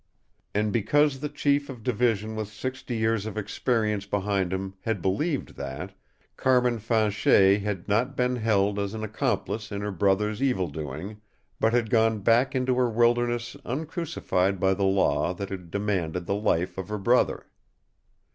[0.55, 5.57] And because the Chief of Division with sixty years of experience behind him, had believed
[5.57, 5.93] that,
[6.37, 11.17] Carmin Fanchet had not been held as an accomplice in her brother's evildoing,
[11.59, 16.33] but had gone back into her wilderness uncrucified by the law that had demanded the
[16.33, 17.45] life of her brother.